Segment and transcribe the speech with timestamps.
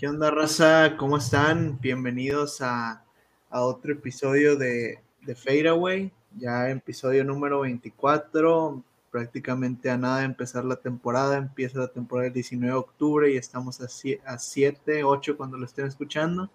[0.00, 0.96] ¿Qué onda, raza?
[0.96, 1.78] ¿Cómo están?
[1.78, 3.04] Bienvenidos a,
[3.50, 10.76] otro episodio de, de Fadeaway, ya episodio número 24, prácticamente a nada de empezar la
[10.76, 13.88] temporada, empieza la temporada el 19 de octubre y estamos a,
[14.24, 16.48] a 7, 8 cuando lo estén escuchando,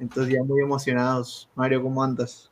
[0.00, 1.48] entonces ya muy emocionados.
[1.54, 2.50] Mario, ¿cómo andas?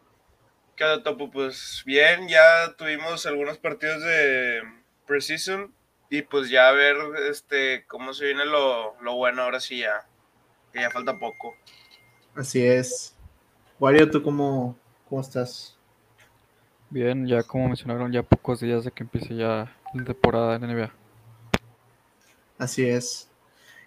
[0.77, 1.33] ¿Qué onda, Topo?
[1.33, 4.63] Pues bien, ya tuvimos algunos partidos de
[5.05, 5.75] Precision
[6.11, 6.97] y pues ya a ver
[7.29, 10.08] este, cómo se viene lo, lo bueno ahora sí ya
[10.73, 11.55] que ya falta poco.
[12.35, 13.15] Así es.
[13.81, 14.77] Wario, ¿tú cómo,
[15.09, 15.77] cómo estás?
[16.91, 20.93] Bien, ya como mencionaron, ya pocos días de que empiece ya la temporada en NBA.
[22.59, 23.31] Así es.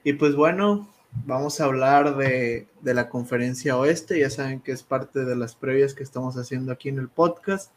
[0.03, 0.87] Y pues bueno,
[1.25, 4.19] vamos a hablar de, de, la conferencia oeste.
[4.19, 7.71] Ya saben que es parte de las previas que estamos haciendo aquí en el podcast.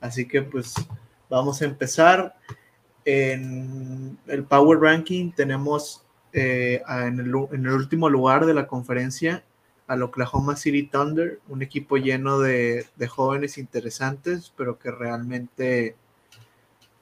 [0.00, 0.74] Así que pues
[1.28, 2.36] vamos a empezar.
[3.04, 9.44] En el Power Ranking tenemos eh, en, el, último lugar de la conferencia
[9.86, 15.96] al Oklahoma City Thunder, un equipo lleno de, jóvenes interesantes, pero que realmente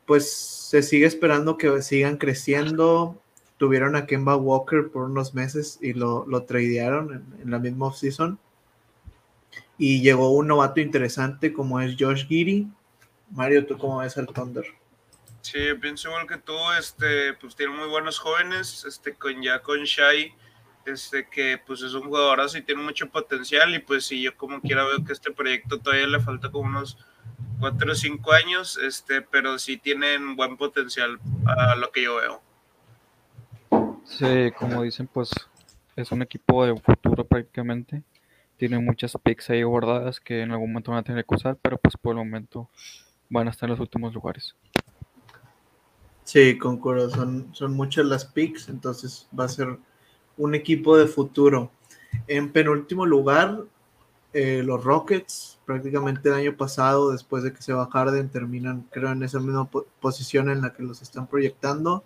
[0.07, 3.21] pues se sigue esperando que sigan creciendo.
[3.59, 8.39] Tuvieron a Kemba Walker por unos meses y lo, lo tradearon en, la misma offseason.
[9.77, 12.69] Y llegó un novato interesante como es Josh Giddy.
[13.31, 14.65] Mario, ¿tú cómo ves al Thunder?
[15.51, 19.83] Sí, pienso igual que tú, este, pues tiene muy buenos jóvenes, este, con ya con
[19.83, 20.35] Shai,
[20.85, 24.61] este, que pues es un jugador así, tiene mucho potencial y pues si yo como
[24.61, 26.99] quiera veo que este proyecto todavía le falta como unos
[27.61, 32.43] 4 o 5 años, este, pero sí tienen buen potencial a lo que yo veo.
[34.05, 35.31] Sí, como dicen, pues
[35.97, 38.03] es un equipo de futuro prácticamente.
[38.59, 41.79] Tiene muchas picks ahí guardadas que en algún momento van a tener que usar, pero
[41.79, 42.69] pues por el momento
[43.31, 44.55] van a estar en los últimos lugares.
[46.29, 49.79] Sí, concuerdo, son, son muchas las picks, entonces va a ser
[50.37, 51.71] un equipo de futuro.
[52.27, 53.65] En penúltimo lugar,
[54.35, 59.11] eh, los Rockets, prácticamente el año pasado, después de que se va Harden, terminan, creo,
[59.11, 62.05] en esa misma posición en la que los están proyectando.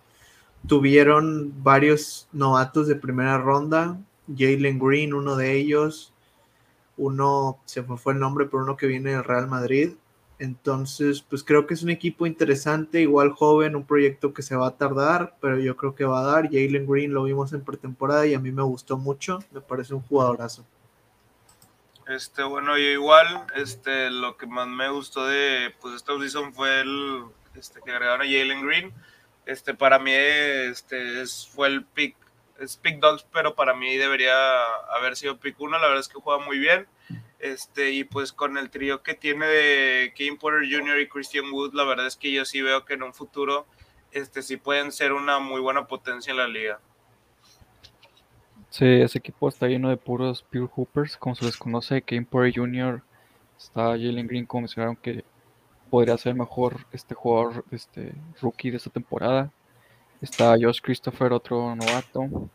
[0.69, 6.13] Tuvieron varios novatos de primera ronda, Jalen Green, uno de ellos,
[6.97, 9.95] uno, se fue el nombre, pero uno que viene del Real Madrid,
[10.43, 14.67] entonces, pues creo que es un equipo interesante, igual joven, un proyecto que se va
[14.67, 16.47] a tardar, pero yo creo que va a dar.
[16.47, 20.03] Jalen Green lo vimos en pretemporada y a mí me gustó mucho, me parece un
[20.03, 20.67] jugadorazo.
[22.09, 26.81] Este, bueno, yo igual, este, lo que más me gustó de pues esta audición fue
[26.81, 27.23] el
[27.55, 28.93] este, que agregaron a Jalen Green.
[29.47, 32.17] Este, para mí, este, es, fue el pick,
[32.59, 34.35] es pick dogs, pero para mí debería
[34.97, 35.79] haber sido pick uno.
[35.79, 36.89] La verdad es que juega muy bien.
[37.43, 41.01] Este, y pues con el trío que tiene de Kim Porter Jr.
[41.01, 43.67] y Christian Wood, la verdad es que yo sí veo que en un futuro
[44.13, 46.79] este, sí pueden ser una muy buena potencia en la liga.
[48.71, 52.01] Sí, ese equipo está lleno de puros pure hoopers, como se les conoce.
[52.03, 53.03] Kim Porter Jr.
[53.59, 55.25] está Jalen Green, como mencionaron que
[55.91, 59.51] podría ser mejor este jugador, este rookie de esta temporada.
[60.21, 62.49] Está Josh Christopher, otro novato.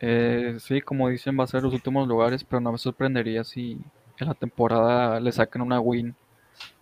[0.00, 3.80] Eh, sí, como dicen, va a ser los últimos lugares, pero no me sorprendería si
[4.18, 6.14] en la temporada le sacan una win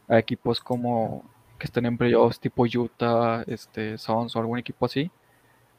[0.09, 1.25] a equipos como
[1.59, 5.11] que estén en playoffs tipo Utah, este, Suns o algún equipo así.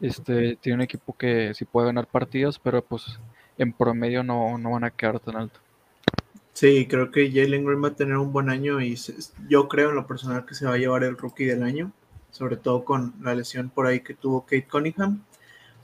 [0.01, 3.19] Este, tiene un equipo que sí puede ganar partidos, pero pues
[3.57, 5.59] en promedio no, no van a quedar tan alto.
[6.53, 8.97] Sí, creo que Jalen Green va a tener un buen año y
[9.49, 11.91] yo creo en lo personal que se va a llevar el rookie del año,
[12.31, 15.21] sobre todo con la lesión por ahí que tuvo Kate Cunningham.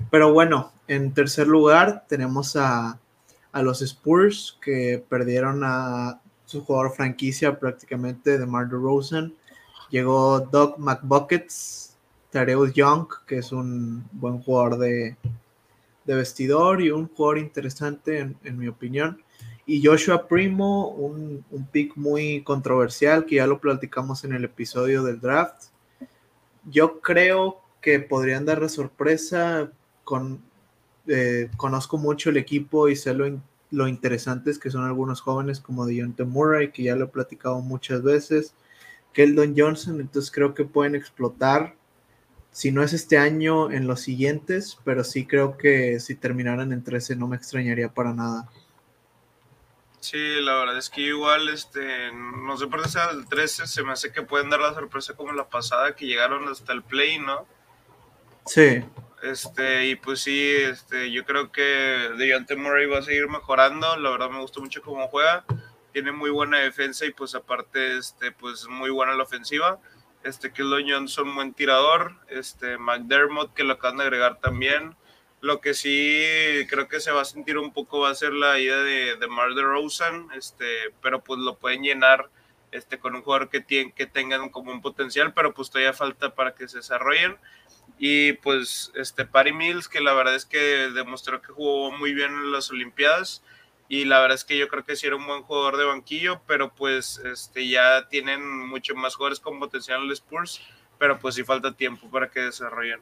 [0.10, 3.00] Pero bueno, en tercer lugar tenemos a,
[3.54, 9.34] los Spurs que perdieron a su jugador franquicia prácticamente de Mar Rosen.
[9.90, 11.98] Llegó Doug McBuckets,
[12.30, 15.18] Tareus Young, que es un buen jugador de,
[16.06, 19.22] vestidor y un jugador interesante en, mi opinión.
[19.66, 25.04] Y Joshua Primo, un, un pick muy controversial que ya lo platicamos en el episodio
[25.04, 25.68] del draft.
[26.70, 29.72] Yo creo que podrían dar la sorpresa
[30.04, 30.42] con,
[31.08, 35.86] eh, conozco mucho el equipo y sé lo, lo interesantes que son algunos jóvenes como
[35.86, 38.54] Deontay Murray, que ya lo he platicado muchas veces,
[39.14, 41.76] Keldon Johnson, entonces creo que pueden explotar,
[42.52, 46.84] si no es este año, en los siguientes, pero sí creo que si terminaran en
[46.84, 48.50] 13 no me extrañaría para nada.
[50.02, 53.84] Sí, la verdad es que igual, este, no sé por qué sea el 13, se
[53.84, 57.20] me hace que pueden dar la sorpresa como la pasada, que llegaron hasta el play,
[57.20, 57.46] ¿no?
[58.48, 58.84] Sí.
[59.22, 61.62] Este, y pues sí, este, yo creo que
[62.18, 63.96] Deontay Murray va a seguir mejorando.
[63.98, 65.46] La verdad me gustó mucho cómo juega.
[65.94, 69.80] Tiene muy buena defensa y pues aparte, este, pues muy buena la ofensiva.
[70.24, 72.16] Este, Keldon Johnson, buen tirador.
[72.30, 74.96] Este, McDermott, que lo acaban de agregar también.
[75.40, 76.24] Lo que sí
[76.70, 79.28] creo que se va a sentir un poco va a ser la ida de, de
[79.28, 80.66] Mar de Rosen, este,
[81.02, 82.30] pero pues lo pueden llenar
[82.72, 86.36] este, con un jugador que, tiene, que tengan como un potencial, pero pues todavía falta
[86.36, 87.38] para que se desarrollen.
[87.98, 92.32] Y pues este Patty Mills, que la verdad es que demostró que jugó muy bien
[92.32, 93.44] en las Olimpiadas.
[93.88, 96.42] Y la verdad es que yo creo que sí era un buen jugador de banquillo,
[96.48, 100.62] pero pues este, ya tienen mucho más jugadores con potencial en los Spurs,
[100.98, 103.02] pero pues sí falta tiempo para que desarrollen.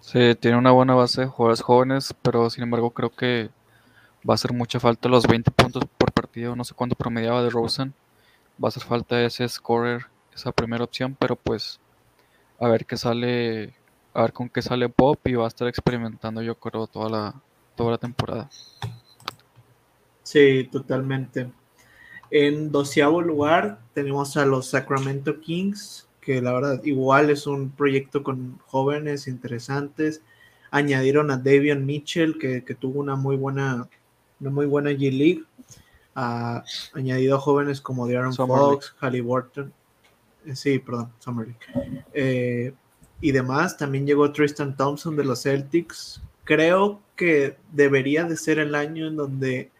[0.00, 3.50] Sí, tiene una buena base de jugadores jóvenes, pero sin embargo creo que
[4.28, 7.50] va a hacer mucha falta los 20 puntos por partido, no sé cuánto promediaba de
[7.50, 7.94] Rosen.
[8.62, 11.80] Va a hacer falta ese scorer, esa primera opción, pero pues
[12.58, 13.74] a ver qué sale,
[14.14, 17.34] a ver con qué sale Pop y va a estar experimentando yo creo toda la,
[17.74, 18.48] toda la temporada.
[20.22, 21.50] Sí, totalmente.
[22.30, 28.22] En doceavo lugar tenemos a los Sacramento Kings, que la verdad igual es un proyecto
[28.22, 30.22] con jóvenes interesantes.
[30.72, 33.88] Añadieron a Davion Mitchell, que, que tuvo una muy buena,
[34.40, 35.44] una muy buena G-League.
[36.16, 36.64] Ha
[36.94, 39.72] añadido a jóvenes como Darren Fox, Halliburton.
[40.54, 41.48] Sí, perdón, Summer.
[42.12, 42.72] Eh,
[43.20, 43.76] y demás.
[43.76, 46.22] También llegó Tristan Thompson de los Celtics.
[46.44, 49.70] Creo que debería de ser el año en donde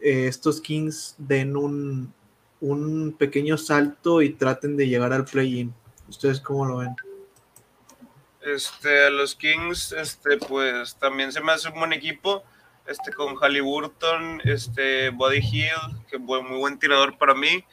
[0.00, 2.12] eh, estos Kings den un,
[2.60, 5.72] un pequeño salto y traten de llegar al play-in.
[6.08, 6.96] ¿Ustedes cómo lo ven?
[8.40, 12.44] Este, los Kings, este, pues también se me hace un buen equipo.
[12.86, 17.64] Este, con Halliburton, este, Body Hill, que fue muy buen tirador para mí.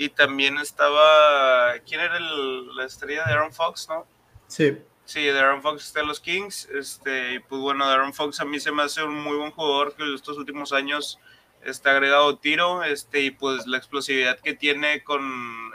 [0.00, 1.74] Y también estaba.
[1.86, 4.06] ¿Quién era el, la estrella de Aaron Fox, no?
[4.46, 4.78] Sí.
[5.04, 6.70] Sí, de Aaron Fox está en los Kings.
[6.72, 9.94] Este, y pues bueno, Aaron Fox a mí se me hace un muy buen jugador
[9.94, 11.18] que estos últimos años
[11.62, 15.20] está agregado tiro, este, y pues la explosividad que tiene con,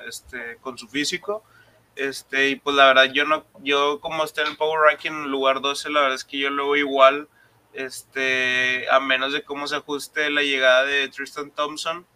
[0.08, 1.44] este, con su físico.
[1.96, 5.30] Este, y pues la verdad, yo no, yo como está en el Power Ranking en
[5.30, 7.30] lugar 12, la verdad es que yo lo veo igual,
[7.74, 12.08] este, a menos de cómo se ajuste la llegada de Tristan Thompson,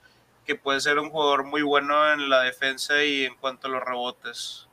[0.50, 3.84] que puede ser un jugador muy bueno en la defensa y en cuanto a los
[3.84, 4.68] rebotes.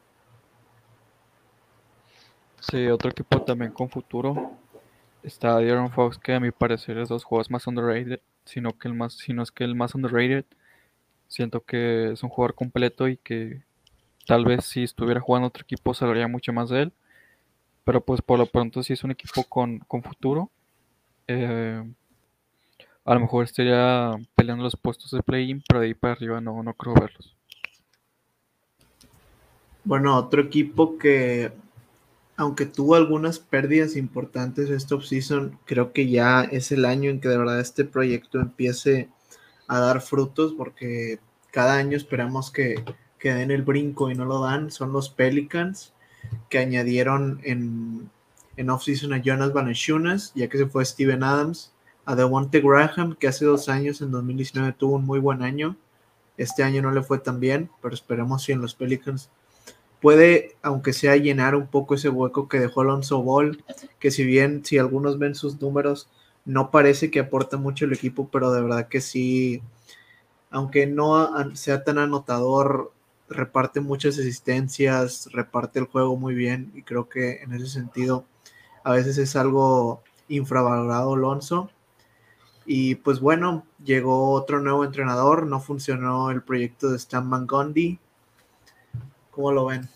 [2.61, 4.53] Sí, otro equipo también con futuro.
[5.23, 8.95] Está Aaron Fox, que a mi parecer es dos juegos más underrated sino que el
[8.95, 10.47] más, sino es que el más underrated.
[11.29, 13.61] Siento que es un jugador completo y que
[14.27, 16.93] tal vez si estuviera jugando otro equipo se hablaría mucho más de él.
[17.85, 20.51] Pero pues por lo pronto si es un equipo con, futuro.
[21.29, 21.83] Eh,
[23.07, 26.63] a lo mejor estaría peleando los puestos de play-in, pero de ahí para arriba no,
[26.63, 27.37] no creo verlos.
[29.85, 31.53] Bueno, otro equipo que
[32.37, 37.29] aunque tuvo algunas pérdidas importantes esta offseason, creo que ya es el año en que
[37.29, 39.09] de verdad este proyecto empiece
[39.69, 41.19] a dar frutos, porque
[41.51, 42.85] cada año esperamos que,
[43.19, 44.71] que den el brinco y no lo dan.
[44.71, 45.95] Son los Pelicans
[46.51, 48.11] que añadieron en,
[48.57, 51.73] en offseason a Jonas Valanciunas, ya que se fue Steven Adams,
[52.07, 55.77] a Devonte Graham, que hace dos años, en 2019, tuvo un muy buen año.
[56.39, 59.29] Este año no le fue tan bien, pero esperemos si en los Pelicans
[60.01, 63.65] puede, aunque sea, llenar un poco ese hueco que dejó Alonso Ball,
[63.99, 66.09] que si bien, si algunos ven sus números,
[66.45, 69.63] no parece que aporta mucho el equipo, pero de verdad que sí,
[70.51, 72.93] aunque no sea tan anotador,
[73.29, 78.25] reparte muchas asistencias, reparte el juego muy bien y creo que en ese sentido
[78.85, 81.71] a veces es algo infravalorado Alonso.
[82.67, 87.99] Y pues bueno, llegó otro nuevo entrenador, no funcionó el proyecto de Stan Van Gundy,
[89.37, 89.87] ¿Cómo lo ven?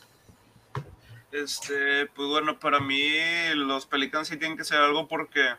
[1.32, 3.10] Este, pues bueno, para mí
[3.54, 5.54] los Pelicans sí tienen que ser algo porque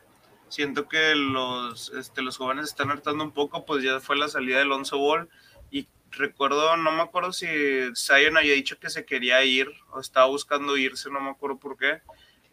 [0.49, 4.57] siento que los, este, los jóvenes están hartando un poco, pues ya fue la salida
[4.57, 5.29] de Alonso Ball
[5.71, 7.47] y recuerdo, no me acuerdo si
[7.95, 11.75] Zion había dicho que se quería ir o estaba buscando irse, no me acuerdo por
[11.75, 12.01] qué.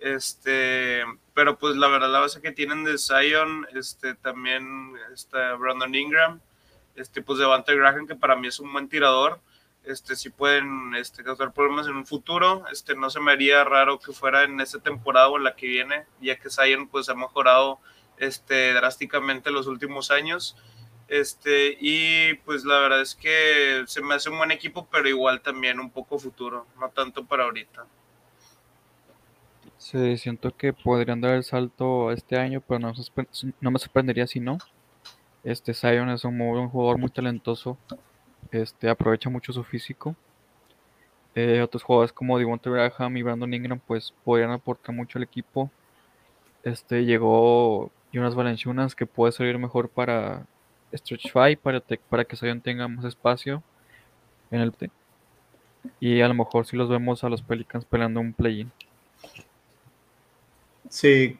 [0.00, 5.94] Este, pero pues la verdad la base que tienen de Zion, este, también está Brandon
[5.94, 6.40] Ingram,
[6.94, 9.40] este, pues Devante Graham, que para mí es un buen tirador
[9.88, 12.64] este, si pueden este, causar problemas en un futuro.
[12.70, 15.66] Este, no se me haría raro que fuera en esta temporada o en la que
[15.66, 17.80] viene, ya que Zion pues, ha mejorado
[18.18, 20.56] este, drásticamente los últimos años.
[21.08, 25.40] Este, y pues la verdad es que se me hace un buen equipo, pero igual
[25.40, 27.86] también un poco futuro, no tanto para ahorita.
[29.78, 32.92] Sí, siento que podrían dar el salto este año, pero no,
[33.70, 34.58] me sorprendería si no.
[35.44, 37.78] Este Zion es un, muy, jugador muy talentoso
[38.50, 40.16] este, aprovecha mucho su físico.
[41.34, 45.70] Eh, otros jugadores como Devontae Graham y Brandon Ingram pues podrían aportar mucho al equipo.
[46.62, 50.46] Este llegó Jonas Valenciunas que puede servir mejor para
[50.92, 53.62] Stretch Five, para, para que Zion tenga más espacio
[54.50, 54.72] en el
[56.00, 58.70] y a lo mejor si los vemos a los Pelicans peleando un play-in.
[60.88, 61.38] Sí,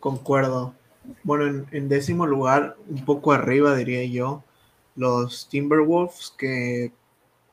[0.00, 0.74] concuerdo.
[1.22, 4.44] Bueno, en, décimo lugar, un poco arriba diría yo,
[4.96, 6.92] los Timberwolves, que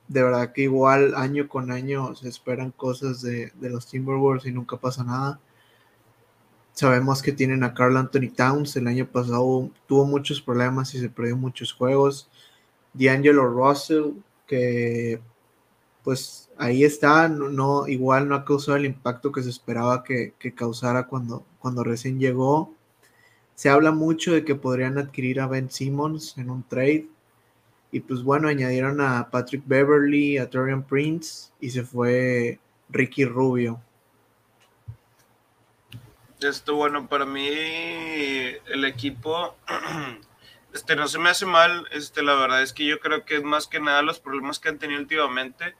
[0.07, 4.51] de verdad que igual año con año se esperan cosas de, de los Timberwolves y
[4.51, 5.39] nunca pasa nada.
[6.73, 8.75] Sabemos que tienen a Carl Anthony Towns.
[8.75, 12.29] El año pasado tuvo muchos problemas y se perdió muchos juegos.
[12.93, 14.13] D'Angelo Russell,
[14.47, 15.21] que
[16.03, 21.07] pues ahí está, no, igual no ha causado el impacto que se esperaba que, causara
[21.07, 22.73] cuando, cuando recién llegó.
[23.55, 27.07] Se habla mucho de que podrían adquirir a Ben Simmons en un trade.
[27.91, 33.79] Y pues bueno, añadieron a Patrick Beverly, a Torian Prince y se fue Ricky Rubio.
[36.41, 39.55] Esto, bueno, para mí el equipo
[40.73, 41.87] este, no se me hace mal.
[41.91, 44.69] Este, la verdad es que yo creo que es más que nada los problemas que
[44.69, 45.75] han tenido últimamente.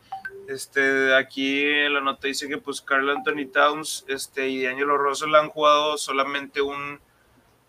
[0.48, 5.34] Este, aquí en la nota dice que pues Carl Anthony Towns este, y Angelo Russell
[5.36, 7.00] han jugado solamente un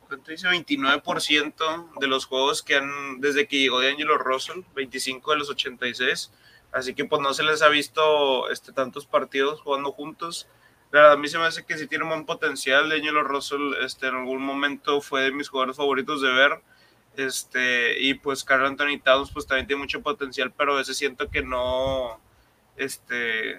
[0.08, 0.48] ¿cuánto dice?
[0.48, 5.50] 29% de los juegos que han, desde que llegó de Angelo Russell, 25 de los
[5.50, 6.32] 86.
[6.72, 10.48] Así que pues no se les ha visto este, tantos partidos jugando juntos
[11.00, 12.88] a mí se me hace que sí tiene un buen potencial.
[12.88, 16.60] Daniel Russell este, en algún momento fue de mis jugadores favoritos de ver.
[17.16, 21.30] Este, y pues Carl Anthony Towns pues también tiene mucho potencial, pero a veces siento
[21.30, 22.20] que no,
[22.76, 23.56] este,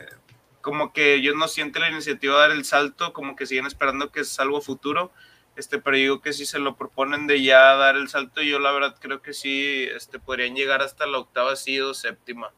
[0.61, 4.11] como que ellos no sienten la iniciativa de dar el salto, como que siguen esperando
[4.11, 5.11] que es algo futuro.
[5.55, 8.71] Este, pero digo que si se lo proponen de ya dar el salto, yo la
[8.71, 12.51] verdad creo que sí, este, podrían llegar hasta la octava, sí o séptima.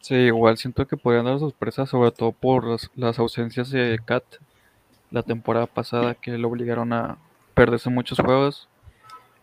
[0.00, 4.24] Sí, igual siento que podrían dar sorpresas, sobre todo por las, ausencias de Kat
[5.10, 7.18] la temporada pasada que lo obligaron a
[7.54, 8.68] perderse muchos juegos.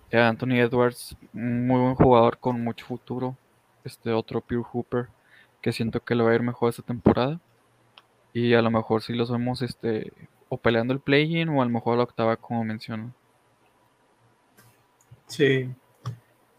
[0.10, 3.36] Eh, Anthony Edwards, muy buen jugador con mucho futuro.
[3.84, 5.08] Este otro Pure Hooper,
[5.62, 7.42] que siento que le va a ir mejor esta temporada.
[8.34, 10.14] Y a lo mejor si los vemos este,
[10.50, 13.14] o peleando el play-in o a lo mejor la octava, como menciono.
[15.28, 15.70] Sí.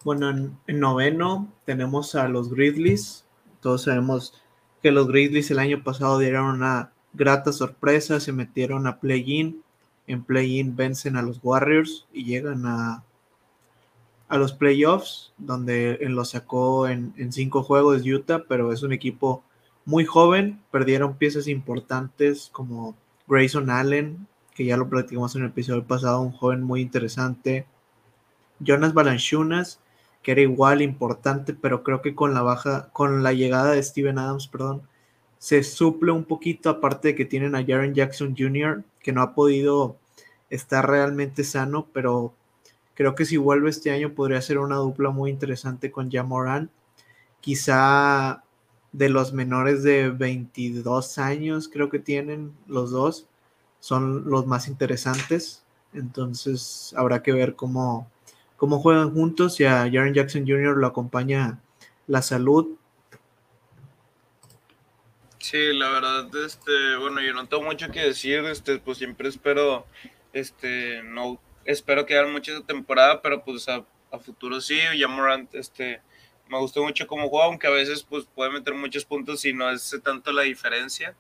[0.05, 3.27] Bueno, en noveno tenemos a los Grizzlies,
[3.61, 4.43] todos sabemos
[4.83, 9.63] que los Grizzlies el año pasado dieron una grata sorpresa, se metieron a play-in,
[10.07, 13.03] en play-in vencen a los Warriors y llegan a,
[14.29, 19.43] a los playoffs, donde los sacó en, en cinco juegos Utah, pero es un equipo
[19.85, 22.95] muy joven, perdieron piezas importantes como
[23.27, 27.67] Grayson Allen, que ya lo platicamos en el episodio pasado, un joven muy interesante,
[28.61, 29.81] Jonas Balanchunas,
[30.23, 34.19] que era igual importante, pero creo que con la baja, con la llegada de Steven
[34.19, 34.83] Adams, perdón,
[35.39, 39.35] se suple un poquito, aparte de que tienen a Jaren Jackson Jr., que no ha
[39.35, 39.97] podido
[40.51, 42.35] estar realmente sano, pero
[42.99, 46.69] creo que si vuelve este año podría ser una dupla muy interesante con Jamoran.
[47.41, 48.43] Quizá
[48.91, 53.29] de los menores de 22 años, creo que tienen los dos,
[53.79, 55.63] son los más interesantes.
[55.95, 58.11] Entonces habrá que ver cómo,
[58.57, 60.77] cómo juegan juntos y a Jaren Jackson Jr.
[60.77, 61.61] lo acompaña
[62.09, 62.67] la salud.
[65.39, 69.87] Sí, la verdad, este, bueno, yo no tengo mucho que decir, este, pues siempre espero,
[70.33, 73.85] este, no, espero que hagan mucha temporada, pero pues a,
[74.21, 76.01] futuro sí, ya Morant, este,
[76.49, 79.71] me gustó mucho cómo juega, aunque a veces pues puede meter muchos puntos y no
[79.71, 81.15] es tanto la diferencia.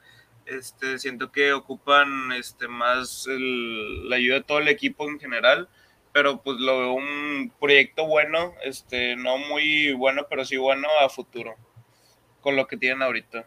[0.46, 5.68] Este, siento que ocupan este, más la ayuda de todo el equipo en general
[6.12, 11.08] pero pues lo veo un proyecto bueno, este, no muy bueno, pero sí bueno a
[11.08, 11.54] futuro,
[12.40, 13.46] con lo que tienen ahorita.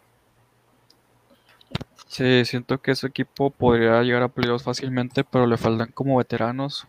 [2.11, 6.85] Sí, siento que ese equipo podría llegar a playoffs fácilmente, pero le faltan como veteranos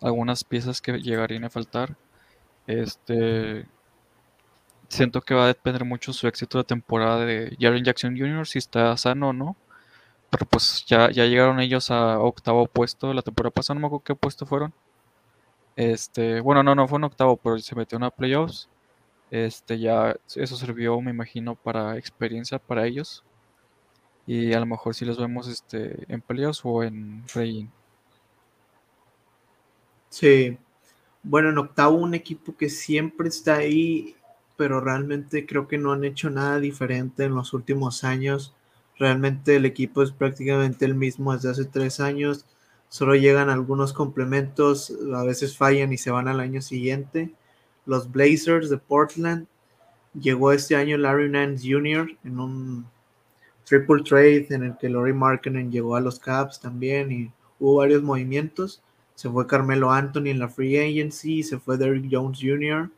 [0.00, 1.96] algunas piezas que llegarían a faltar.
[2.66, 3.66] Este,
[4.88, 8.46] siento que va a depender mucho su éxito de temporada de Jaren Jackson Jr.
[8.46, 9.56] si está sano o no.
[10.30, 14.04] Pero pues ya, ya llegaron ellos a octavo puesto la temporada pasada, no me acuerdo
[14.04, 14.74] qué puesto fueron.
[15.76, 18.68] Este, bueno, no, no fue un octavo, pero se metió en a playoffs.
[19.30, 23.24] Este, ya eso sirvió, me imagino, para experiencia para ellos.
[24.32, 27.68] Y a lo mejor si los vemos este, en playoffs o en play
[30.08, 30.56] Sí.
[31.24, 34.14] Bueno, en octavo un equipo que siempre está ahí,
[34.56, 38.54] pero realmente creo que no han hecho nada diferente en los últimos años.
[39.00, 42.46] Realmente el equipo es prácticamente el mismo desde hace tres años
[42.88, 47.34] solo llegan algunos complementos, a veces fallan y se van al año siguiente.
[47.84, 49.48] Los Blazers de Portland,
[50.14, 52.16] llegó este año Larry Nance Jr.
[52.22, 52.86] en un
[53.70, 58.02] triple trade en el que Laurie Markkinen llegó a los Caps también y hubo varios
[58.02, 58.82] movimientos.
[59.14, 62.90] Se fue Carmelo Anthony en la free agency, se fue Derrick Jones Jr.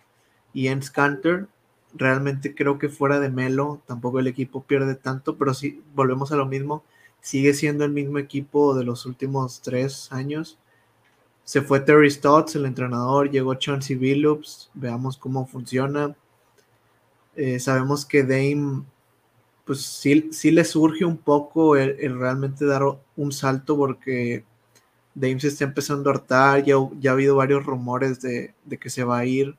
[0.53, 1.47] y Enz Canter.
[1.95, 6.37] Realmente creo que fuera de Melo tampoco el equipo pierde tanto, pero sí volvemos a
[6.37, 6.83] lo mismo
[7.23, 10.59] sigue siendo el mismo equipo de los últimos tres años.
[11.45, 16.15] Se fue Terry Stotts, el entrenador, llegó Chauncey Billups, veamos cómo funciona.
[17.35, 18.83] Eh, sabemos que Dame,
[19.65, 22.83] pues sí, sí le surge un poco el, realmente dar
[23.17, 24.45] un salto porque
[25.15, 29.05] Dame se está empezando a hartar, ya, ya ha habido varios rumores de, que se
[29.05, 29.57] va a ir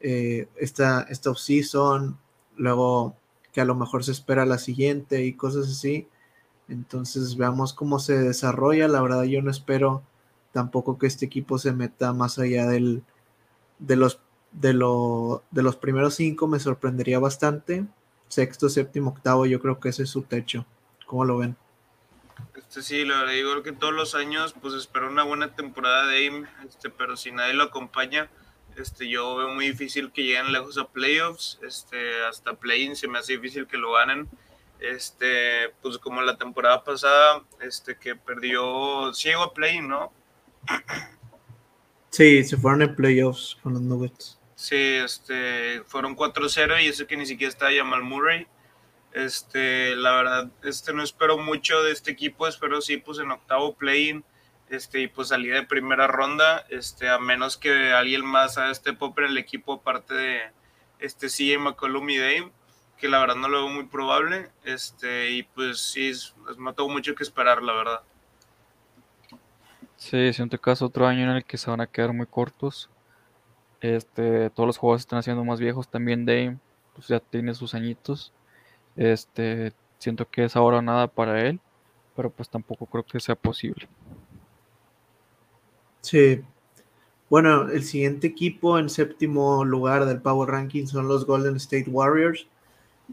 [0.00, 2.18] eh, esta, esta off-season,
[2.56, 3.16] luego
[3.52, 6.08] que a lo mejor se espera la siguiente y cosas así.
[6.68, 8.88] Entonces veamos cómo se desarrolla.
[8.88, 10.02] La verdad yo no espero
[10.52, 13.02] tampoco que este equipo se meta más allá del,
[13.78, 14.20] de, los,
[14.52, 14.72] de,
[15.50, 16.48] de los primeros cinco.
[16.48, 17.86] Me sorprendería bastante.
[18.28, 20.66] Sexto, séptimo, octavo, yo creo que ese es su techo.
[21.06, 21.56] ¿Cómo lo ven?
[22.54, 26.46] Este sí, lo digo que todos los años pues espero una buena temporada de AIM,
[26.68, 28.28] este, pero si nadie lo acompaña,
[28.76, 33.18] este, yo veo muy difícil que lleguen lejos a playoffs, este, hasta play-in se me
[33.18, 34.28] hace difícil que lo ganen
[34.80, 40.12] este, pues como la temporada pasada, este, que perdió, ciego a play, ¿no?
[42.10, 44.35] Sí, se fueron en playoffs con los Nuggets.
[44.56, 48.48] Sí, este, fueron 4-0 y eso que ni siquiera está Jamal Murray.
[49.12, 53.74] Este, la verdad, este, no espero mucho de este equipo, espero sí, pues en octavo
[53.74, 54.24] play-in,
[54.68, 58.92] este, y pues salida de primera ronda, este, a menos que alguien más haga este
[58.92, 60.40] pop en el equipo aparte de
[60.98, 62.52] este CJ McCollum y Dame
[62.96, 64.50] que la verdad no lo veo muy probable.
[64.64, 66.12] Este, y pues sí,
[66.58, 68.00] me tengo mucho que esperar, la verdad.
[69.96, 72.90] Sí, siento que es otro año en el que se van a quedar muy cortos.
[73.80, 75.88] Este, todos los juegos están haciendo más viejos.
[75.88, 76.58] También Dame,
[76.94, 78.32] pues ya tiene sus añitos.
[78.96, 81.60] Este, siento que es ahora nada para él,
[82.14, 83.88] pero pues tampoco creo que sea posible.
[86.00, 86.42] Sí.
[87.28, 92.46] Bueno, el siguiente equipo en séptimo lugar del Power Ranking son los Golden State Warriors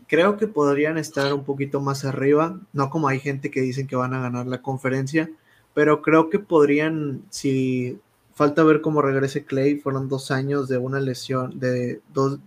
[0.07, 3.95] creo que podrían estar un poquito más arriba, no como hay gente que dicen que
[3.95, 5.29] van a ganar la conferencia,
[5.73, 7.99] pero creo que podrían, si
[8.33, 12.39] falta ver cómo regrese Clay, fueron dos años de una lesión, de dos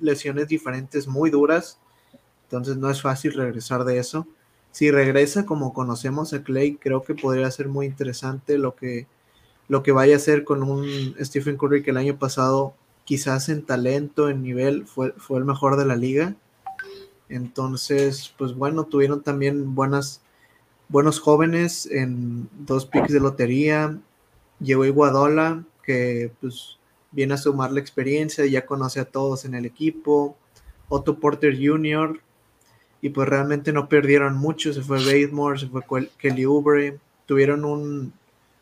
[0.00, 1.78] lesiones diferentes muy duras,
[2.44, 4.26] entonces no es fácil regresar de eso.
[4.70, 9.06] Si regresa como conocemos a Clay, creo que podría ser muy interesante lo que,
[9.68, 13.64] lo que vaya a hacer con un Stephen Curry que el año pasado quizás en
[13.64, 16.36] talento, en nivel, fue, fue el mejor de la liga
[17.28, 20.22] entonces, pues bueno, tuvieron también buenas,
[20.88, 23.98] buenos jóvenes en dos picks de lotería.
[24.60, 26.78] Llegó Iguadola, que pues
[27.10, 30.36] viene a sumar la experiencia, ya conoce a todos en el equipo.
[30.88, 32.20] Otto Porter Jr.
[33.02, 34.72] Y pues realmente no perdieron mucho.
[34.72, 35.82] Se fue Batemore, se fue
[36.18, 36.98] Kelly Oubre.
[37.26, 38.12] Tuvieron un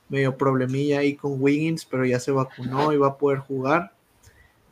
[0.09, 3.93] medio problemilla ahí con Wiggins, pero ya se vacunó y va a poder jugar.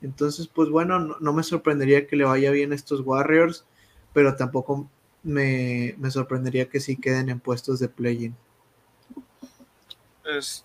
[0.00, 3.64] Entonces, pues bueno, no, me sorprendería que le vaya bien a estos Warriors
[4.12, 4.88] pero tampoco
[5.22, 8.36] me, sorprendería que sí queden en puestos de play-in.
[10.24, 10.64] Es,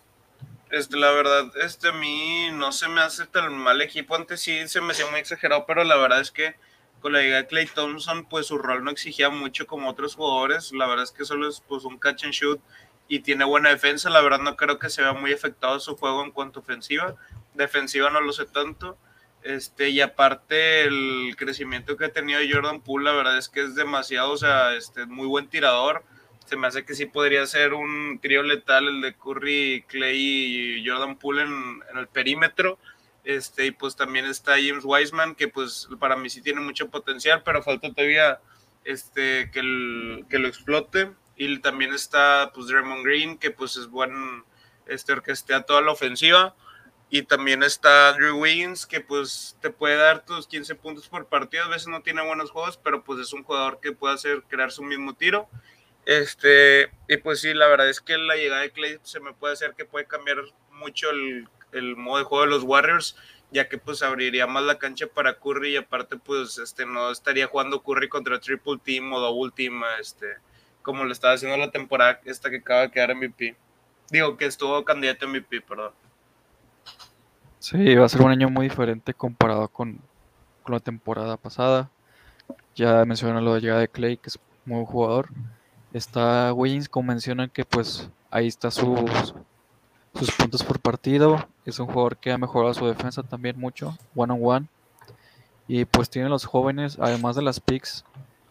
[0.70, 4.14] este, la verdad, este a mí no se me hace tan mal equipo.
[4.14, 6.56] Antes sí se me hacía muy exagerado, pero la verdad es que
[7.00, 10.72] con la llegada de Clay Thompson, pues su rol no exigía mucho como otros jugadores.
[10.72, 12.60] La verdad es que solo es pues, un catch and shoot
[13.08, 14.10] y tiene buena defensa.
[14.10, 17.14] La verdad no creo que se vea muy afectado su juego en cuanto a ofensiva.
[17.54, 18.98] Defensiva no lo sé tanto.
[19.42, 23.74] Este, y aparte el crecimiento que ha tenido Jordan Poole, la verdad es que es
[23.76, 26.04] demasiado, o sea, este, muy buen tirador.
[26.56, 31.16] Me hace que sí podría ser un trío letal el de Curry, Clay y Jordan
[31.16, 32.78] Poole en, el perímetro.
[33.24, 37.42] Este, y pues también está James Wiseman, que pues para mí sí tiene mucho potencial,
[37.44, 38.40] pero falta todavía
[38.84, 41.10] este, que, que lo explote.
[41.36, 44.44] Y también está pues Draymond Green, que pues es buen,
[44.86, 46.54] este, orquestea toda la ofensiva.
[47.10, 51.64] Y también está Andrew Wiggins, que pues te puede dar tus 15 puntos por partido.
[51.64, 54.70] A veces no tiene buenos juegos, pero pues es un jugador que puede hacer crear
[54.70, 55.48] su mismo tiro.
[56.08, 59.52] Este, y pues sí, la verdad es que la llegada de Clay se me puede
[59.52, 60.38] hacer que puede cambiar
[60.72, 63.14] mucho el, modo de juego de los Warriors,
[63.50, 67.46] ya que pues abriría más la cancha para Curry y aparte pues este no estaría
[67.46, 70.28] jugando Curry contra triple team o double team, este,
[70.80, 73.54] como lo estaba haciendo la temporada esta que acaba de quedar MVP.
[74.10, 75.92] Digo que estuvo candidato a MVP, perdón.
[77.58, 80.00] Sí, va a ser un año muy diferente comparado con,
[80.66, 81.90] la temporada pasada.
[82.74, 85.28] Ya mencioné lo de llegada de Clay, que es un buen jugador.
[85.92, 89.34] Está Wiggins, como mencionan, que pues ahí está sus,
[90.14, 91.46] sus puntos por partido.
[91.64, 94.66] Es un jugador que ha mejorado su defensa también mucho, one on one.
[95.66, 98.04] Y pues tiene los jóvenes, además de las picks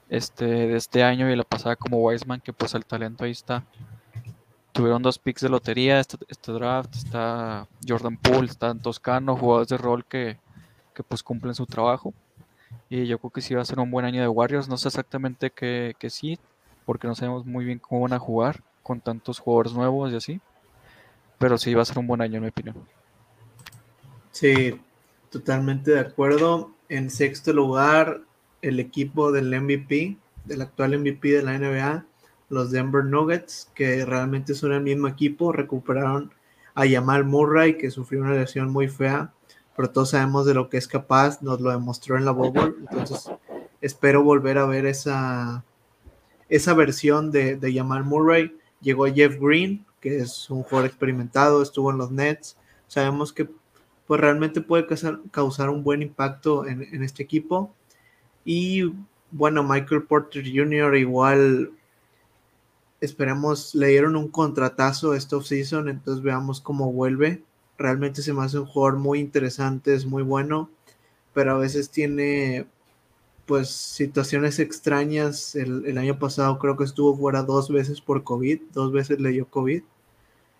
[0.10, 3.64] este, de este año y la pasada como Wiseman, que pues el talento ahí está
[4.78, 9.78] tuvieron dos picks de lotería este, este, draft, está Jordan Poole, está Toscano, jugadores de
[9.78, 10.38] rol que,
[11.08, 12.14] pues cumplen su trabajo.
[12.88, 14.90] Y yo creo que sí va a ser un buen año de Warriors, no sé
[14.90, 16.38] exactamente qué, qué sí,
[16.88, 20.42] porque no sabemos muy bien cómo van a jugar con tantos jugadores nuevos y así.
[21.38, 22.78] Pero sí va a ser un buen año, en mi opinión.
[24.32, 24.80] Sí,
[25.30, 26.72] totalmente de acuerdo.
[26.88, 28.22] En sexto lugar,
[28.62, 32.06] el equipo del MVP, del actual MVP de la NBA,
[32.48, 36.32] los Denver Nuggets, que realmente son el mismo equipo, recuperaron
[36.74, 39.34] a Jamal Murray, que sufrió una lesión muy fea,
[39.76, 43.30] pero todos sabemos de lo que es capaz, nos lo demostró en la Bubble, entonces
[43.82, 45.66] espero volver a ver esa,
[46.50, 48.56] esa versión de, de Jamal Murray.
[48.82, 52.58] Llegó Jeff Green, que es un jugador experimentado, estuvo en los Nets,
[52.88, 53.50] sabemos que
[54.06, 57.74] pues realmente puede causar, causar un buen impacto en, en este equipo.
[58.46, 58.94] Y
[59.32, 60.96] bueno, Michael Porter Jr.
[60.96, 61.72] igual
[63.02, 67.44] esperemos, le dieron un contratazo esta offseason, entonces veamos cómo vuelve.
[67.78, 70.70] Realmente se me hace un jugador muy interesante, es muy bueno,
[71.34, 72.68] pero a veces tiene
[73.48, 75.56] pues situaciones extrañas.
[75.56, 79.30] El, el, año pasado creo que estuvo fuera dos veces por COVID, dos veces le
[79.30, 79.82] dio COVID.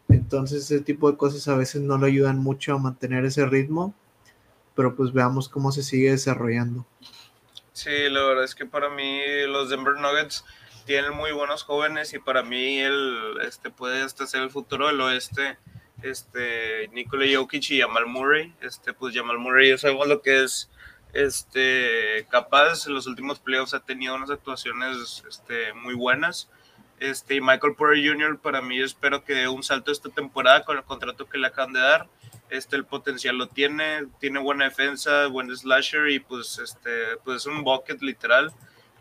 [0.10, 3.94] Entonces ese tipo de cosas a veces no le ayudan mucho a mantener ese ritmo,
[4.76, 6.86] pero pues veamos cómo se sigue desarrollando.
[7.74, 10.44] Sí, la verdad es que para mí los Denver Nuggets
[10.86, 15.02] tienen muy buenos jóvenes y para mí él este, puede hasta ser el futuro del
[15.02, 15.58] oeste.
[16.02, 18.56] Este, Nikola Jokic y Jamal Murray.
[18.62, 20.70] Este, pues Jamal Murray ya sabemos lo que es
[21.14, 22.88] este, capaz.
[22.88, 26.50] En los últimos playoffs ha tenido unas actuaciones este, muy buenas.
[27.00, 28.40] Este, y Michael Porter Jr.
[28.40, 31.74] para mí espero que dé un salto esta temporada con el contrato que le acaban
[31.74, 32.08] de dar.
[32.50, 37.46] Este, el potencial lo tiene, tiene buena defensa, buen slasher y pues, este, pues es
[37.46, 38.54] un bucket literal.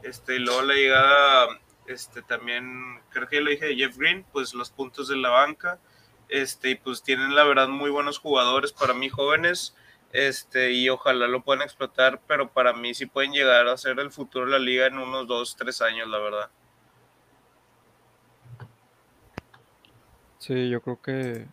[0.03, 1.49] Este, y luego la llegada
[1.87, 5.79] este, también, creo que ya lo dije Jeff Green, pues los puntos de la banca,
[6.29, 9.75] este, y pues tienen la verdad muy buenos jugadores para mí jóvenes,
[10.12, 14.11] este, y ojalá lo puedan explotar, pero para mí sí pueden llegar a ser el
[14.11, 16.51] futuro de la liga en unos dos, tres años, la verdad.
[20.38, 21.47] Sí, yo creo que,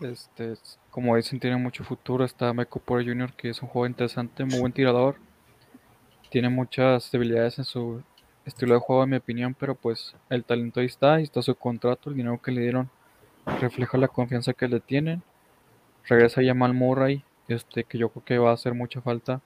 [0.00, 0.54] este,
[0.90, 2.24] como dicen, tiene mucho futuro.
[2.24, 5.16] Está Michael Porter Jr., que es un juego interesante, muy buen tirador.
[6.30, 8.02] Tiene muchas debilidades en su
[8.44, 11.54] estilo de juego, en mi opinión, pero pues el talento ahí está, ahí está su
[11.54, 12.90] contrato, el dinero que le dieron
[13.58, 15.22] refleja la confianza que le tienen.
[16.06, 19.40] Regresa Jamal Murray, este, que yo creo que va a hacer mucha falta,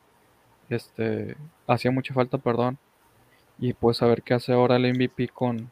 [0.68, 1.36] este,
[1.66, 2.78] hacía mucha falta, perdón,
[3.58, 5.70] y pues a ver qué hace ahora el MVP con,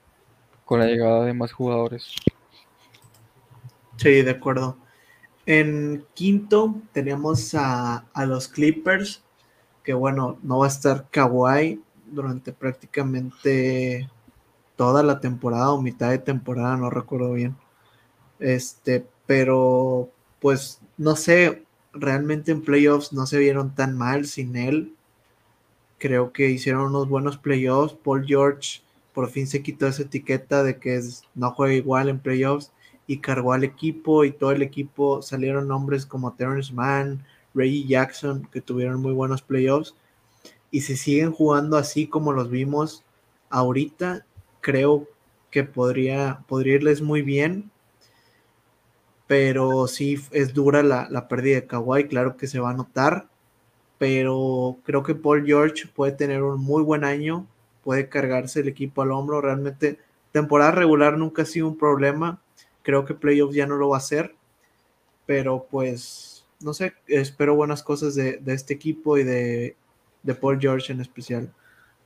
[0.64, 2.14] con la llegada de más jugadores.
[3.96, 4.76] Sí, de acuerdo.
[5.44, 9.22] En quinto tenemos a, a los Clippers,
[9.82, 11.80] que bueno, no va a estar Kawhi,
[12.12, 14.08] durante prácticamente
[14.76, 17.56] toda la temporada o mitad de temporada, no recuerdo bien.
[18.38, 24.94] Este, pero pues no sé, realmente en playoffs no se vieron tan mal sin él.
[25.98, 27.94] Creo que hicieron unos buenos playoffs.
[27.94, 28.81] Paul George
[29.12, 31.00] por fin se quitó esa etiqueta de que
[31.35, 32.72] no juega igual en playoffs
[33.07, 37.24] y cargó al equipo y todo el equipo salieron nombres como Terrence Mann,
[37.55, 39.94] Reggie Jackson que tuvieron muy buenos playoffs
[40.72, 43.05] y si siguen jugando así como los vimos
[43.50, 44.24] ahorita,
[44.62, 45.07] creo
[45.50, 47.70] que podría, podría irles muy bien.
[49.26, 53.28] Pero sí es dura la, la pérdida de Kawhi, claro que se va a notar.
[53.98, 57.46] Pero creo que Paul George puede tener un muy buen año,
[57.85, 59.40] puede cargarse el equipo al hombro.
[59.40, 59.98] Realmente,
[60.32, 62.40] temporada regular nunca ha sido un problema.
[62.82, 64.35] Creo que playoffs ya no lo va a hacer.
[65.26, 69.76] Pero pues, no sé, espero buenas cosas de, de este equipo y de,
[70.22, 71.52] de Paul George en especial.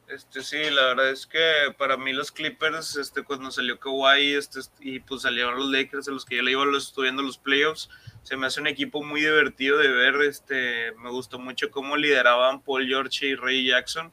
[0.09, 1.43] Este, sí, la verdad es que
[1.77, 6.13] para mí los Clippers, este, cuando salió Kawhi este, y pues salieron los Lakers, a
[6.13, 7.91] los que yo le iba estudiando los playoffs,
[8.23, 10.15] se me hace un equipo muy divertido de ver.
[10.23, 14.13] Este, me gustó mucho cómo lideraban Paul George y Ray Jackson.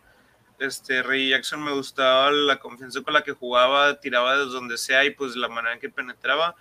[0.58, 5.06] Este, Ray Jackson me gustaba la confianza con la que jugaba, tiraba desde donde sea
[5.06, 6.56] y pues la manera en que penetraba.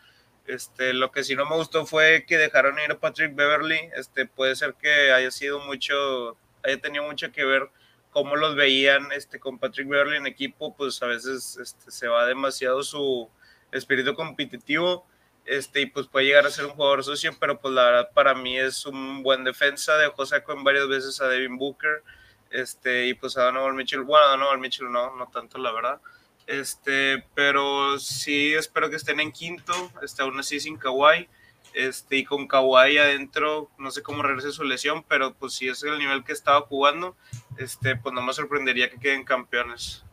[0.46, 3.80] Este, lo que sí no me gustó fue que dejaron ir a Patrick Beverly.
[3.96, 7.70] Este, puede ser que haya sido mucho haya tenido mucho que ver
[8.12, 12.26] cómo los veían este, con Patrick Beverly en equipo, pues a veces este, se va
[12.26, 13.28] demasiado su
[13.72, 15.06] espíritu competitivo
[15.46, 18.34] este, y pues puede llegar a ser un jugador socio, pero pues la verdad para
[18.34, 22.04] mí es un buen defensa, dejó saco en varias veces a Devin Booker,
[22.50, 26.00] este, y pues a Donovan Mitchell, bueno, a Donovan Mitchell no, no tanto la verdad,
[26.46, 29.72] este, pero sí espero que estén en quinto,
[30.02, 31.28] este, aún así sin Kawhi,
[31.74, 35.82] este, y con Kawhi adentro, no sé cómo regrese su lesión, pero pues si es
[35.82, 37.16] el nivel que estaba jugando,
[37.58, 40.04] este, pues no me sorprendería que queden campeones.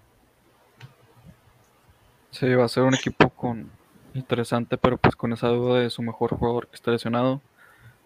[2.32, 3.72] Sí, va a ser un equipo con
[4.14, 7.42] interesante, pero pues con esa duda de su mejor jugador que está lesionado.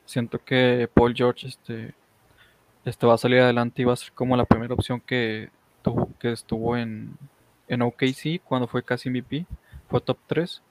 [0.06, 1.94] Siento que Paul George este,
[2.86, 5.50] este va a salir adelante y va a ser como la primera opción que
[5.82, 7.18] tuvo, que estuvo en,
[7.68, 9.46] en OKC cuando fue casi MVP,
[9.90, 10.62] fue top 3.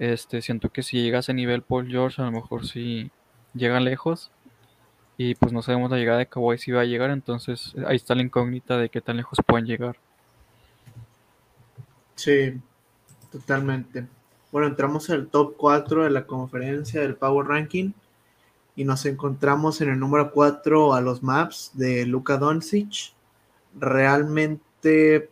[0.00, 3.10] Este, siento que si llega a ese nivel Paul George, a lo mejor sí
[3.52, 4.30] llega lejos.
[5.18, 8.14] Y pues no sabemos la llegada de Kawhi si va a llegar, entonces ahí está
[8.14, 9.96] la incógnita de qué tan lejos pueden llegar.
[12.14, 12.58] Sí,
[13.30, 14.06] totalmente.
[14.50, 17.92] Bueno, entramos en el top 4 de la conferencia del Power Ranking
[18.76, 23.12] y nos encontramos en el número 4 a los Maps de Luka Doncic.
[23.78, 25.28] Realmente,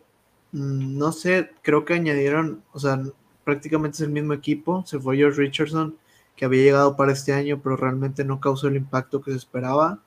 [0.51, 3.01] mm, no sé, creo que añadieron, o sea,
[3.49, 4.83] prácticamente es el mismo equipo.
[4.85, 5.97] Se fue George Richardson,
[6.35, 9.99] que había llegado para este año, pero realmente no causó el impacto que se esperaba.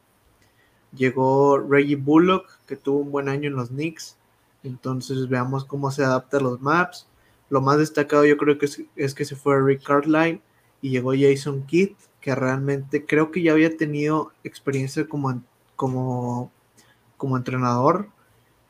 [0.94, 4.16] Llegó Reggie Bullock, que tuvo un buen año en los Knicks.
[4.62, 7.08] Entonces veamos cómo se adapta a los maps.
[7.50, 10.40] Lo más destacado yo creo que es, que se fue Rick Cartline
[10.80, 15.42] y llegó Jason Kidd, que realmente creo que ya había tenido experiencia como,
[15.74, 16.52] como,
[17.16, 18.08] como entrenador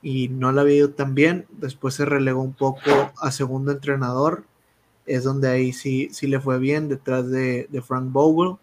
[0.01, 1.47] y no la había ido tan bien.
[1.51, 4.45] Después se relegó un poco a segundo entrenador.
[5.07, 8.57] Es donde ahí sí, sí le fue bien detrás de, de Frank Vogel.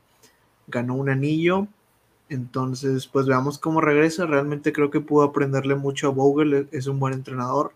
[0.67, 1.67] Ganó un anillo.
[2.30, 4.25] Entonces, pues veamos cómo regresa.
[4.25, 6.67] Realmente creo que pudo aprenderle mucho a Vogel.
[6.71, 7.73] Es un buen entrenador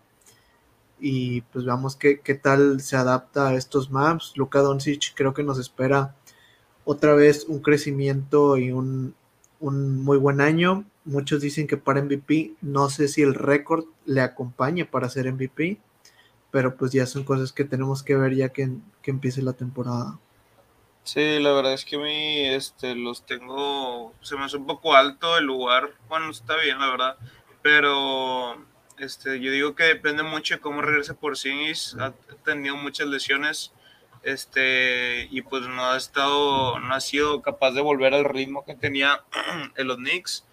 [1.00, 4.32] y pues veamos qué, qué, tal se adapta a estos maps.
[4.36, 6.14] Luka Doncic creo que nos espera
[6.84, 9.14] otra vez un crecimiento y un,
[9.60, 10.84] un, muy buen año.
[11.04, 15.78] Muchos dicen que para MVP, no sé si el récord le acompañe para ser MVP,
[16.54, 18.68] pero pues ya son cosas que tenemos que ver ya que,
[19.02, 20.20] que empiece la temporada.
[21.02, 24.94] Sí, la verdad es que a mí este, los tengo, se me hace un poco
[24.94, 27.16] alto el lugar, bueno, está bien, la verdad,
[27.60, 28.56] pero
[29.00, 31.50] este, yo digo que depende mucho de cómo regrese por sí.
[31.98, 32.12] Ha
[32.44, 33.72] tenido muchas lesiones.
[34.22, 38.76] Este, y pues no ha estado, no ha sido capaz de volver al ritmo que
[38.76, 39.24] tenía
[39.76, 40.44] en los Knicks.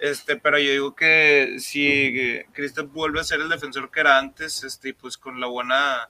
[0.00, 4.64] Este, pero yo digo que si Cristo vuelve a ser el defensor que era antes,
[4.64, 6.08] este, pues con la buena,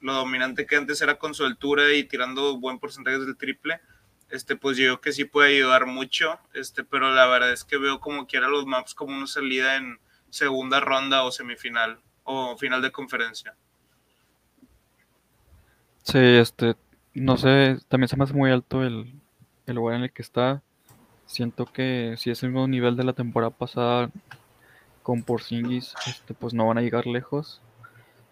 [0.00, 3.80] lo dominante que antes era con su altura y tirando buen porcentaje del triple,
[4.30, 7.76] este, pues yo digo que sí puede ayudar mucho, este, pero la verdad es que
[7.76, 9.98] veo como quiera los maps como una salida en,
[10.34, 13.54] segunda ronda o semifinal o final de conferencia.
[16.02, 16.74] Sí, este,
[17.14, 19.14] no sé, también se me hace muy alto el,
[19.66, 20.62] lugar en el que está.
[21.26, 24.10] Siento que si es el mismo nivel de la temporada pasada
[25.02, 27.60] con Porzingis, este, pues no van a llegar lejos.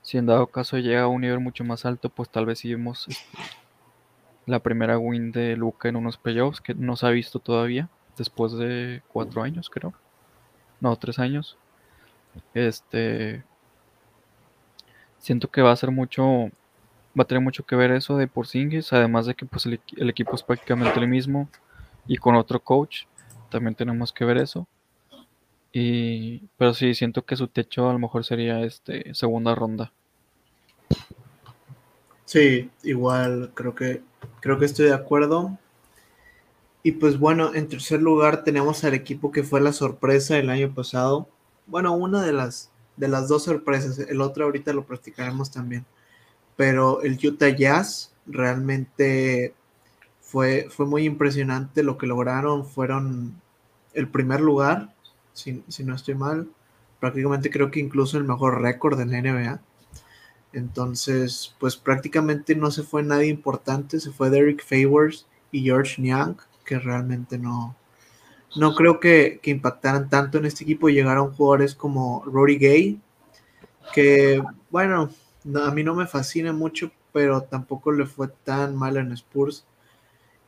[0.02, 2.70] Si en dado caso llega a un nivel mucho más alto, pues tal vez sí
[2.70, 3.38] vemos este,
[4.46, 8.52] la primera win de Luca en unos playoffs que no se ha visto todavía, después
[8.52, 9.94] de cuatro años creo.
[10.82, 11.56] No, tres años.
[12.54, 13.44] Este.
[15.18, 16.50] Siento que va a ser mucho.
[17.16, 18.92] Va a tener mucho que ver eso de Porzingis.
[18.92, 21.48] Además de que pues el, equipo es prácticamente el mismo.
[22.06, 23.04] Y con otro coach.
[23.50, 24.66] También tenemos que ver eso.
[25.72, 26.48] Y.
[26.56, 29.92] Pero sí, siento que su techo a lo mejor sería este segunda ronda.
[32.24, 34.02] Sí, igual creo que
[34.40, 35.58] creo que estoy de acuerdo.
[36.82, 40.74] Y pues bueno, en tercer lugar tenemos al equipo que fue la sorpresa el año
[40.74, 41.28] pasado,
[41.66, 45.86] bueno, una de las, de las dos sorpresas, el otro ahorita lo practicaremos también,
[46.56, 49.54] pero el Utah Jazz realmente
[50.32, 53.38] fue, fue muy impresionante lo que lograron, fueron
[53.92, 54.94] el primer lugar,
[55.34, 56.48] si, si no estoy mal,
[57.00, 59.60] prácticamente creo que incluso el mejor récord de la NBA.
[60.54, 66.36] Entonces, pues prácticamente no se fue nadie importante, se fue Derek Favors y George Niang,
[66.64, 67.76] que realmente no,
[68.56, 70.88] no creo que, impactaran tanto en este equipo.
[70.88, 73.00] Llegaron jugadores como Rory Gay,
[73.92, 75.10] que bueno,
[75.62, 79.66] a mí no me fascina mucho, pero tampoco le fue tan mal en Spurs.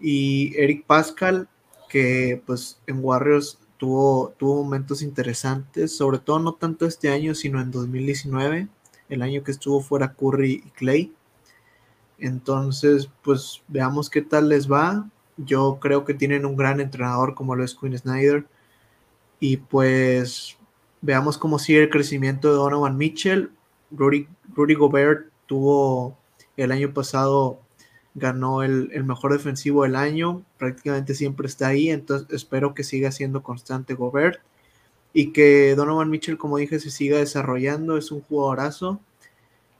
[0.01, 1.49] Y Eric Pascal,
[1.89, 7.61] que pues en Warriors tuvo, tuvo momentos interesantes, sobre todo no tanto este año, sino
[7.61, 8.69] en 2019,
[9.09, 11.13] el año que estuvo fuera Curry y Clay.
[12.19, 15.09] Entonces, pues veamos qué tal les va.
[15.37, 18.47] Yo creo que tienen un gran entrenador como lo es Quinn Snyder.
[19.41, 20.57] Y pues
[21.03, 23.51] veamos cómo sigue el crecimiento de Donovan Mitchell.
[23.91, 26.17] Rudy, Gobert tuvo
[26.57, 27.61] el año pasado,
[28.14, 30.44] ganó el, mejor defensivo del año.
[30.59, 31.90] Prácticamente siempre está ahí.
[31.90, 34.40] Entonces espero que siga siendo constante Gobert.
[35.12, 37.96] Y que Donovan Mitchell, como dije, se siga desarrollando.
[37.96, 39.00] Es un jugadorazo.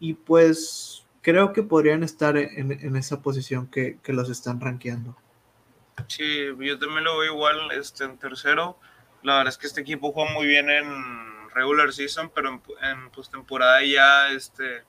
[0.00, 5.16] Y pues creo que podrían estar en, esa posición que, que los están rankeando.
[6.08, 8.78] Sí, yo también lo veo igual este, en tercero.
[9.22, 10.84] La verdad es que este equipo juega muy bien en
[11.54, 14.82] regular season, pero en, en postemporada ya este,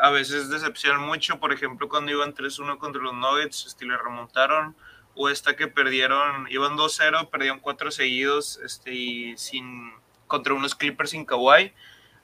[0.00, 1.38] a veces decepcionan mucho.
[1.38, 4.76] Por ejemplo, cuando iban 3-1 contra los Nuggets, este, le remontaron.
[5.14, 9.92] O esta que perdieron, iban 2-0, perdieron 4 seguidos este, y sin,
[10.26, 11.72] contra unos Clippers sin Kawhi.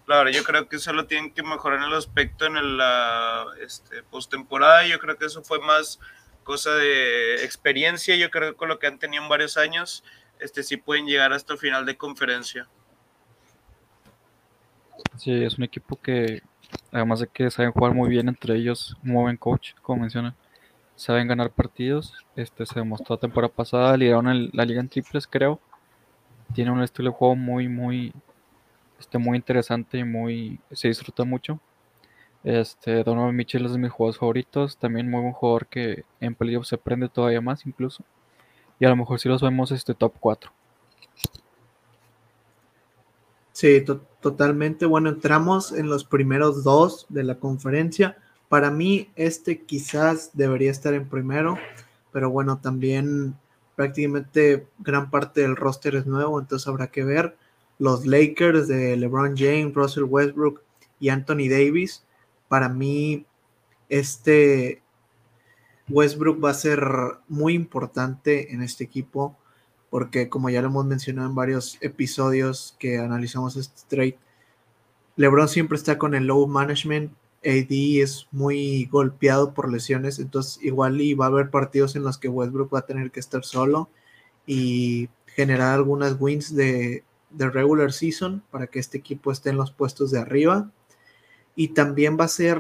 [0.07, 4.87] Claro, yo creo que solo tienen que mejorar en el aspecto en la este, postemporada.
[4.87, 5.99] Yo creo que eso fue más
[6.45, 8.15] cosa de experiencia.
[8.15, 10.05] Yo creo que con lo que han tenido en varios años,
[10.39, 12.69] este sí pueden llegar hasta el final de conferencia.
[15.17, 16.43] Sí, es un equipo que,
[16.95, 20.37] además de que saben jugar muy bien entre ellos, mueven coach, como menciona,
[20.95, 22.15] saben ganar partidos.
[22.37, 25.61] Este se demostró la temporada pasada, lideraron la liga en triples, creo.
[26.55, 28.13] Tiene un estilo de juego muy, muy,
[29.01, 31.59] este, muy interesante y muy, se disfruta mucho.
[32.45, 36.63] Este, Donovan Mitchell es de mis jugadores favoritos, también muy buen jugador que en peligro
[36.63, 38.05] se prende todavía más incluso.
[38.79, 40.53] Y a lo mejor si los vemos este top 4.
[43.55, 43.85] Sí,
[44.21, 44.85] totalmente.
[44.85, 48.19] Bueno, entramos en los primeros dos de la conferencia.
[48.49, 51.57] Para mí, este quizás debería estar en primero,
[52.13, 53.37] pero bueno, también
[53.77, 57.37] prácticamente gran parte del roster es nuevo, entonces habrá que ver.
[57.79, 60.61] Los Lakers de LeBron James, Russell Westbrook
[60.99, 62.05] y Anthony Davis.
[62.49, 63.25] Para mí,
[63.89, 64.83] este
[65.89, 66.85] Westbrook va a ser
[67.29, 69.37] muy importante en este equipo
[69.95, 74.19] porque como ya lo hemos mencionado en varios episodios que analizamos este trade,
[75.15, 77.13] LeBron siempre está con el low management,
[77.45, 77.71] AD
[78.03, 82.27] es muy golpeado por lesiones, entonces igual y va a haber partidos en los que
[82.29, 83.89] Westbrook va a tener que estar solo
[84.49, 90.11] y generar algunas wins de, regular season para que este equipo esté en los puestos
[90.11, 90.73] de arriba.
[91.55, 92.59] Y también va a ser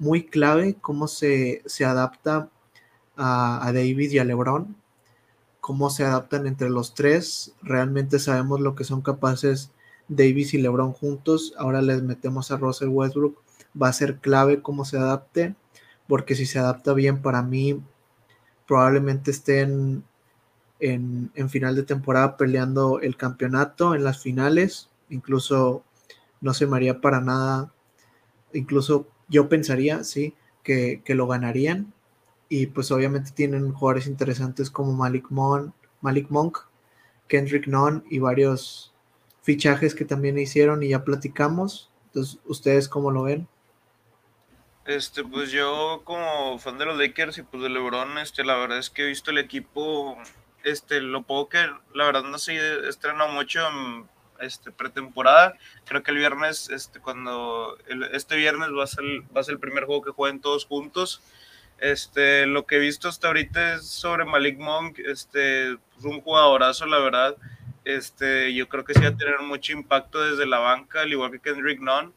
[0.00, 2.50] muy clave cómo se, adapta
[3.16, 4.81] a, a David y a LeBron
[5.62, 7.54] cómo se adaptan entre los tres.
[7.62, 9.70] Realmente sabemos lo que son capaces
[10.08, 11.54] Davis y LeBron juntos.
[11.56, 13.40] Ahora les metemos a Russell Westbrook.
[13.80, 15.54] Va a ser clave cómo se adapte,
[16.08, 17.80] porque si se adapta bien para mí,
[18.66, 20.02] probablemente estén
[20.80, 24.90] en, en final de temporada peleando el campeonato en las finales.
[25.10, 25.84] Incluso
[26.40, 27.72] no se me haría para nada.
[28.52, 31.94] Incluso yo pensaría, sí, que, que lo ganarían
[32.52, 35.30] y pues obviamente tienen jugadores interesantes como Malik,
[36.02, 36.58] Malik Monk,
[37.26, 38.92] Kendrick Nunn y varios
[39.40, 41.90] fichajes que también hicieron y ya platicamos.
[42.08, 43.48] Entonces, ¿ustedes cómo lo ven?
[44.84, 48.76] Este, pues yo como fan de los Lakers y pues de LeBron, este, la verdad
[48.76, 50.18] es que he visto el equipo,
[50.62, 54.06] este, lo poco que, la verdad no se estrenó mucho en
[54.40, 55.54] este, pretemporada.
[55.86, 57.78] Creo que el viernes, este, cuando,
[58.12, 61.22] este viernes va a, ser, va a ser el primer juego que jueguen todos juntos.
[61.82, 66.86] Este, lo que he visto hasta ahorita es sobre Malik Monk, este, pues, un jugadorazo,
[66.86, 67.36] la verdad.
[67.84, 71.32] Este, yo creo que sí va a tener mucho impacto desde la banca, al igual
[71.32, 72.14] que Kendrick Nunn.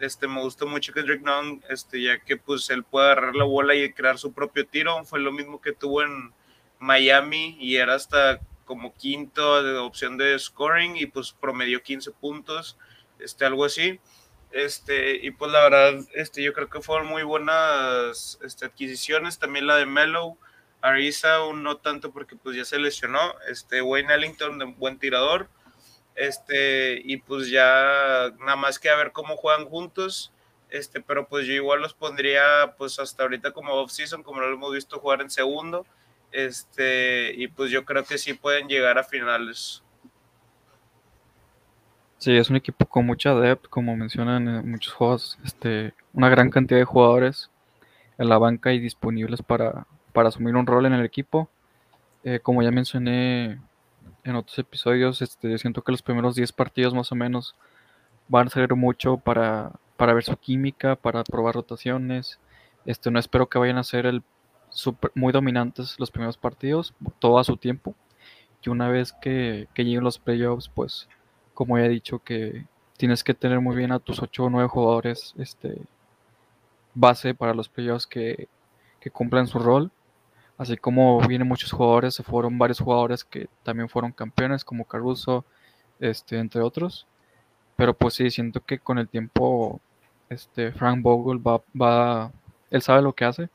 [0.00, 3.74] Este, me gusta mucho Kendrick Nunn, este, ya que pues él puede agarrar la bola
[3.74, 5.02] y crear su propio tiro.
[5.06, 6.34] Fue lo mismo que tuvo en
[6.78, 12.76] Miami y era hasta como quinto de opción de scoring y pues promedió 15 puntos,
[13.18, 13.98] este, algo así.
[14.52, 19.38] Este, y pues la verdad, este, yo creo que fueron muy buenas este, adquisiciones.
[19.38, 20.38] También la de Mellow,
[20.80, 23.34] Arisa, un no tanto porque pues ya se lesionó.
[23.48, 25.48] Este, Wayne Ellington, buen tirador.
[26.14, 30.32] Este, y pues ya nada más que a ver cómo juegan juntos.
[30.70, 34.72] Este, pero pues yo igual los pondría pues hasta ahorita como off-season, como lo hemos
[34.72, 35.86] visto jugar en segundo.
[36.32, 39.82] Este, y pues yo creo que sí pueden llegar a finales.
[42.18, 46.50] Sí, es un equipo con mucha depth, como mencionan en muchos juegos, este, una gran
[46.50, 47.50] cantidad de jugadores
[48.18, 51.50] en la banca y disponibles para, asumir un rol en el equipo.
[52.24, 53.60] Eh, como ya mencioné
[54.24, 57.54] en otros episodios, este, siento que los primeros 10 partidos más o menos
[58.28, 62.40] van a ser mucho para, para ver su química, para probar rotaciones.
[62.86, 64.22] Este, no espero que vayan a ser el
[65.14, 67.94] muy dominantes los primeros partidos, todo a su tiempo.
[68.62, 71.08] Y una vez que lleguen los playoffs, pues
[71.56, 72.66] como ya he dicho, que
[72.98, 75.80] tienes que tener muy bien a tus 8 o 9 jugadores este,
[76.94, 78.48] base para los playoffs que,
[79.00, 79.90] que cumplan su rol.
[80.58, 85.46] Así como vienen muchos jugadores, se fueron varios jugadores que también fueron campeones, como Caruso,
[85.98, 87.06] este, entre otros.
[87.74, 89.80] Pero pues sí, siento que con el tiempo
[90.28, 92.32] este, Frank Vogel va, va,
[92.70, 93.48] él sabe lo que hace.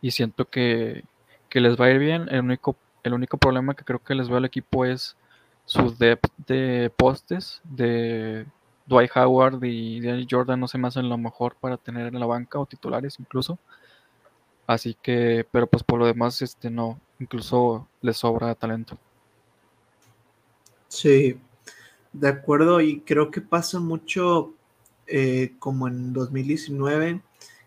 [0.00, 1.04] Y siento que,
[1.48, 2.28] que les va a ir bien.
[2.30, 5.16] El único, el único problema que creo que les veo al equipo es
[5.64, 8.46] su depth de postes de
[8.86, 12.26] Dwight Howard y Danny Jordan no se me hacen lo mejor para tener en la
[12.26, 13.58] banca o titulares incluso.
[14.66, 18.98] Así que, pero pues por lo demás, este no, incluso le sobra talento.
[20.88, 21.40] Sí,
[22.12, 24.52] de acuerdo, y creo que pasa mucho
[25.06, 27.20] eh, como en 2019,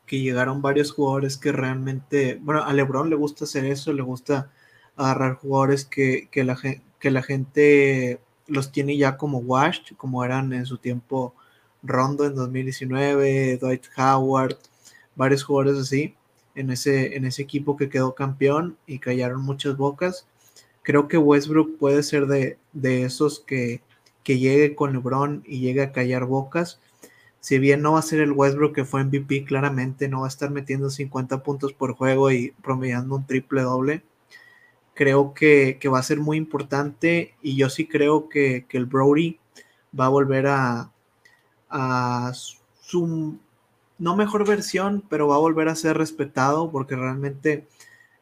[0.05, 4.51] que llegaron varios jugadores que realmente, bueno, a Lebron le gusta hacer eso, le gusta
[4.95, 6.57] agarrar jugadores que, que la,
[7.03, 11.35] que la gente los tiene ya como washed, como eran en su tiempo
[11.83, 14.55] Rondo en 2019, Dwight Howard,
[15.13, 16.15] varios jugadores así
[16.55, 20.27] en ese, en ese equipo que quedó campeón y callaron muchas bocas.
[20.81, 22.57] Creo que Westbrook puede ser de,
[23.03, 23.81] esos que,
[24.23, 26.79] que llegue con LeBron y llegue a callar bocas.
[27.41, 30.29] Si bien no va a ser el Westbrook que fue MVP, claramente no va a
[30.29, 34.03] estar metiendo 50 puntos por juego y promediando un triple doble.
[34.93, 39.39] Creo que, va a ser muy importante y yo sí creo que, que el Brody
[39.97, 40.91] va a volver a,
[41.69, 43.39] a su
[43.97, 47.67] no mejor versión, pero va a volver a ser respetado porque realmente,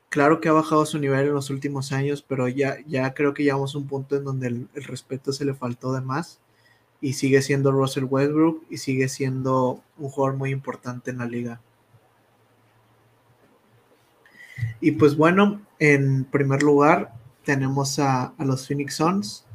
[0.10, 3.44] claro que ha bajado su nivel en los últimos años, pero ya, ya creo que
[3.44, 6.40] llegamos a un punto en donde el, respeto se le faltó de más
[7.02, 11.62] y sigue siendo Russell Westbrook y sigue siendo un jugador muy importante en la liga.
[14.80, 19.46] Y pues bueno, en primer lugar tenemos a, los Phoenix Suns,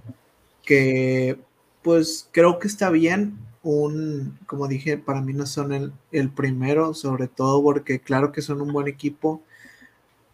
[0.63, 1.39] que
[1.83, 6.95] pues creo que está bien un, como dije, para mí no son el, el, primero,
[6.95, 9.43] sobre todo porque claro que son un buen equipo,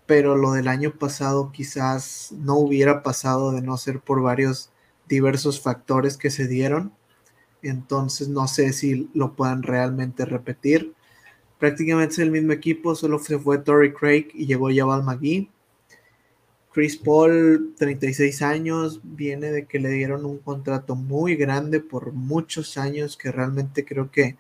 [0.06, 4.70] pero lo del año pasado quizás no hubiera pasado de no ser por varios
[5.08, 6.92] diversos factores que se dieron.
[7.62, 10.94] Entonces no sé si lo puedan realmente repetir.
[11.62, 15.48] Prácticamente es el mismo equipo, solo se fue Torrey Craig y llegó Jabal McGee.
[16.72, 22.76] Chris Paul, 36 años, viene de que le dieron un contrato muy grande por muchos
[22.78, 24.36] años, que realmente creo que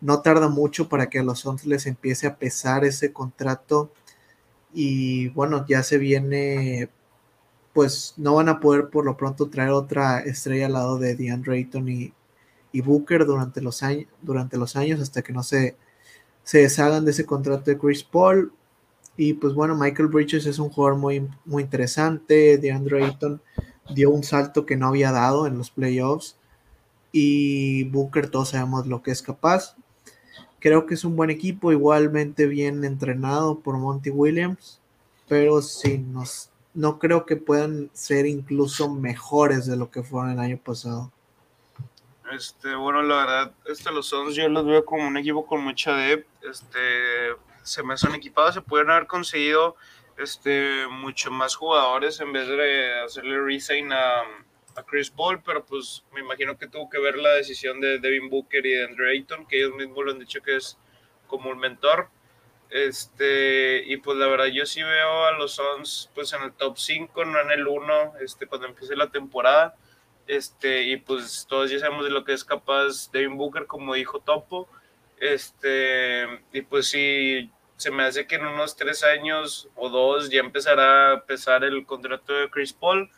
[0.00, 3.90] no tarda mucho para que a los Suns les empiece a pesar ese contrato.
[4.72, 6.88] Y bueno, ya se viene,
[7.72, 11.56] pues no van a poder por lo pronto traer otra estrella al lado de DeAndre
[11.56, 12.12] Ayton y,
[12.70, 15.74] y Booker durante los, años, durante los años hasta que no se,
[16.50, 18.52] se deshagan de ese contrato de Chris Paul.
[19.16, 22.58] Y pues bueno, Michael Bridges es un jugador muy, muy interesante.
[22.58, 23.40] DeAndre Ayton
[23.94, 26.36] dio un salto que no había dado en los playoffs.
[27.12, 29.76] Y Booker, todos sabemos lo que es capaz.
[30.58, 34.80] Creo que es un buen equipo, igualmente bien entrenado por Monty Williams.
[35.28, 40.40] Pero sí, nos, no creo que puedan ser incluso mejores de lo que fueron el
[40.40, 41.12] año pasado.
[42.32, 45.94] Este, bueno, la verdad, este, los Suns yo los veo como un equipo con mucha
[45.96, 46.28] depth.
[46.44, 49.76] Este, se me son equipados, se pueden haber conseguido
[50.16, 54.22] este, mucho más jugadores en vez de hacerle resign a,
[54.86, 58.64] Chris Paul, pero pues me imagino que tuvo que ver la decisión de Devin Booker
[58.64, 60.78] y de Andre Ayton, que ellos mismos lo han dicho que es
[61.26, 62.08] como un mentor.
[62.70, 66.78] Este, y pues la verdad yo sí veo a los Suns pues en el top
[66.78, 69.76] 5, no en el 1, este, cuando empiece la temporada.
[70.26, 74.20] Este, y pues todos ya sabemos de lo que es capaz Devin Booker, como dijo
[74.20, 74.68] Topo.
[75.18, 80.40] Este, y pues sí, se me hace que en unos tres años o dos ya
[80.40, 83.10] empezará a pesar el contrato de Chris Paul,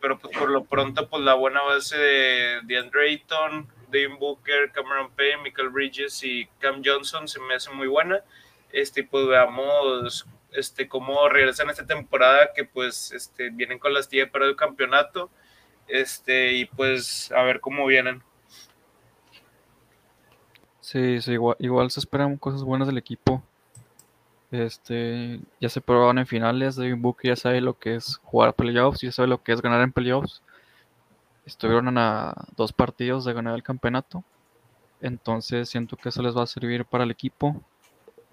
[0.00, 5.10] pero pues por lo pronto pues la buena base de, DeAndre Ayton, Devin Booker, Cameron
[5.12, 8.22] Payne, Michael Bridges y Cam Johnson se me hace muy buena.
[8.70, 14.30] Este, pues veamos este, cómo regresan esta temporada que pues este, vienen con la astilla
[14.30, 15.30] para el campeonato
[15.92, 18.22] este, y pues a ver cómo vienen.
[20.80, 23.42] Sí, sí igual, se esperan cosas buenas del equipo.
[24.50, 29.00] Este, ya se probaron en finales, Devin Booker ya sabe lo que es jugar playoffs,
[29.00, 30.42] ya sabe lo que es ganar en playoffs.
[31.44, 34.24] Estuvieron a dos partidos de ganar el campeonato.
[35.02, 37.60] Entonces siento que eso les va a servir para el equipo.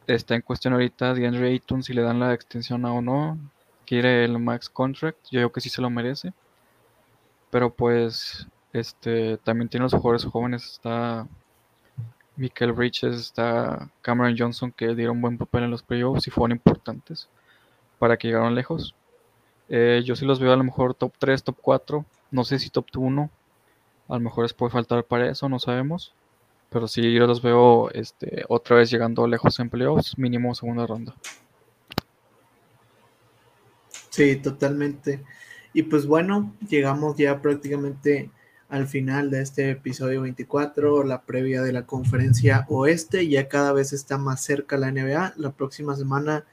[0.07, 3.38] Está en cuestión ahorita DeAndre Ayton si le dan la extensión o no.
[3.86, 5.20] Quiere el max contract.
[5.32, 6.34] Yo creo que sí se lo merece.
[7.50, 10.66] Pero pues este también tiene los jugadores jóvenes.
[10.66, 11.28] Está
[12.36, 17.28] Michael Bridges, está Cameron Johnson que dieron buen papel en los playoffs y fueron importantes
[18.00, 18.95] para que llegaron lejos.
[19.68, 22.70] Eh, yo sí los veo a lo mejor top 3, top 4, no sé si
[22.70, 23.30] top 1,
[24.08, 26.14] a lo mejor les puede faltar para eso, no sabemos.
[26.70, 31.16] Pero sí, yo los veo este, otra vez llegando lejos en playoffs, mínimo segunda ronda.
[34.10, 35.24] Sí, totalmente.
[35.74, 38.32] Y pues bueno, llegamos ya prácticamente
[38.70, 43.28] al final de este episodio 24, la previa de la conferencia oeste.
[43.28, 45.34] Ya cada vez está más cerca la NBA.
[45.38, 46.45] La próxima semana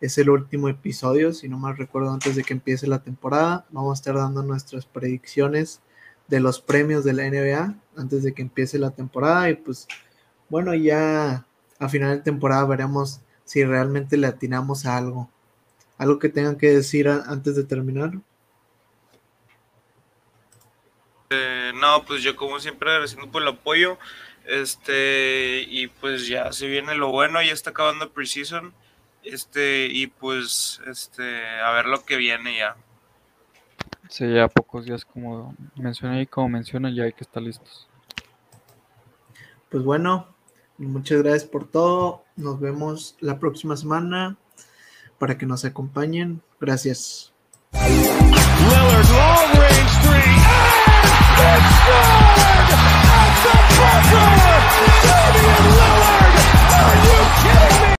[0.00, 3.66] es el último episodio, si no mal recuerdo, antes de que empiece la temporada.
[3.70, 5.80] Vamos a estar dando nuestras predicciones
[6.28, 9.50] de los premios de la NBA antes de que empiece la temporada.
[9.50, 9.88] Y pues
[10.48, 11.46] bueno, ya
[11.78, 15.30] a final de temporada veremos si realmente le atinamos a algo.
[15.96, 18.20] ¿Algo que tengan que decir antes de terminar?
[21.30, 23.98] Eh, no, pues yo como siempre agradeciendo por el apoyo.
[24.46, 28.72] Este, y pues ya se viene lo bueno, ya está acabando Precision.
[29.22, 32.76] Este, y pues, este, a ver lo que viene ya.
[34.08, 37.88] Sí, ya pocos días como mencioné y como menciona ya hay que estar listos.
[39.68, 40.28] Pues bueno,
[40.78, 42.24] muchas gracias por todo.
[42.36, 44.38] Nos vemos la próxima semana
[45.18, 46.40] para que nos acompañen.
[46.58, 47.34] Gracias.
[47.74, 50.47] Lillard, long range three.
[53.78, 54.58] far thrower,
[55.06, 56.34] Damian Lillard,
[56.78, 57.27] are you